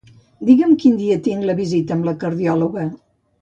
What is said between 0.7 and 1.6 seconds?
quin dia tinc la